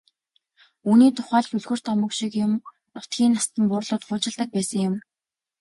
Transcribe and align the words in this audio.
Үүний 0.89 1.11
тухай 1.17 1.41
л 1.47 1.53
үлгэр 1.57 1.79
домог 1.87 2.11
шиг 2.19 2.33
юм 2.45 2.51
нутгийн 2.93 3.31
настан 3.35 3.63
буурлууд 3.71 4.03
хуучилдаг 4.05 4.49
байсан 4.53 4.79
юм. 4.89 4.95